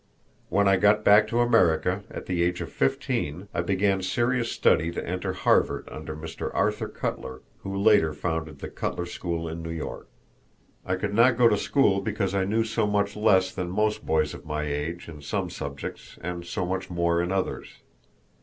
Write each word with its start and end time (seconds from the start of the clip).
When 0.49 0.67
I 0.67 0.77
got 0.77 1.03
back 1.03 1.27
to 1.27 1.41
America, 1.41 2.03
at 2.09 2.25
the 2.25 2.41
age 2.41 2.59
of 2.59 2.71
fifteen, 2.71 3.47
I 3.53 3.61
began 3.61 4.01
serious 4.01 4.51
study 4.51 4.89
to 4.91 5.07
enter 5.07 5.33
Harvard 5.33 5.87
under 5.91 6.15
Mr. 6.15 6.49
Arthur 6.55 6.87
Cutler, 6.87 7.43
who 7.59 7.75
later 7.77 8.11
founded 8.11 8.57
the 8.57 8.67
Cutler 8.69 9.05
School 9.05 9.47
in 9.47 9.61
New 9.61 9.69
York. 9.69 10.09
I 10.87 10.95
could 10.95 11.13
not 11.13 11.37
go 11.37 11.47
to 11.49 11.55
school 11.55 12.01
because 12.01 12.33
I 12.33 12.45
knew 12.45 12.63
so 12.63 12.87
much 12.87 13.15
less 13.15 13.53
than 13.53 13.69
most 13.69 14.03
boys 14.03 14.33
of 14.33 14.43
my 14.43 14.63
age 14.63 15.07
in 15.07 15.21
some 15.21 15.51
subjects 15.51 16.17
and 16.23 16.47
so 16.47 16.65
much 16.65 16.89
more 16.89 17.21
in 17.21 17.31
others. 17.31 17.69